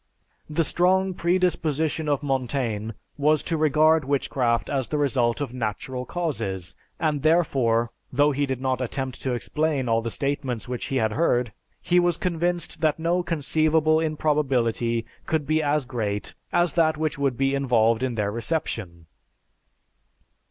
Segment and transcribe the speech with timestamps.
[0.49, 6.73] The strong predisposition of Montaigne was to regard witchcraft as the result of natural causes,
[6.99, 11.11] and therefore, though he did not attempt to explain all the statements which he had
[11.11, 11.53] heard,
[11.83, 17.37] he was convinced that no conceivable improbability could be as great as that which would
[17.37, 19.05] be involved in their reception."